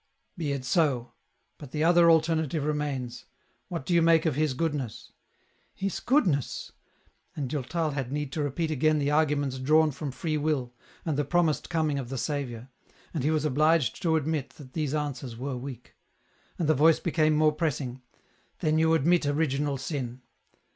"Be 0.35 0.51
it 0.51 0.65
so, 0.65 1.13
but 1.59 1.69
the 1.69 1.83
other 1.83 2.09
alternative 2.09 2.63
remains; 2.65 3.25
what 3.67 3.85
do 3.85 3.93
you 3.93 4.01
make 4.01 4.25
of 4.25 4.33
His 4.33 4.55
goodness?"" 4.55 5.11
His 5.83 5.99
goodness?" 5.99 6.71
And 7.35 7.47
Durtal 7.47 7.91
had 7.91 8.11
need 8.11 8.31
to 8.31 8.41
repeat 8.41 8.71
again 8.71 8.97
the 8.97 9.11
arguments 9.11 9.59
drawn 9.59 9.91
from 9.91 10.09
free 10.09 10.37
will, 10.37 10.73
and 11.05 11.17
the 11.17 11.23
promised 11.23 11.69
coming 11.69 11.99
of 11.99 12.09
the 12.09 12.17
Saviour; 12.17 12.67
and 13.13 13.23
he 13.23 13.29
was 13.29 13.45
obliged 13.45 14.01
to 14.01 14.15
admit 14.15 14.55
that 14.55 14.73
these 14.73 14.95
answers 14.95 15.37
were 15.37 15.55
weak. 15.55 15.93
And 16.57 16.67
the 16.67 16.73
voice 16.73 16.99
became 16.99 17.35
more 17.35 17.51
pressing," 17.51 18.01
Then 18.61 18.79
you 18.79 18.95
admit 18.95 19.27
original 19.27 19.77
sin 19.77 20.23